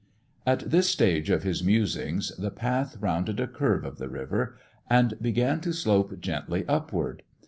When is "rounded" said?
2.99-3.39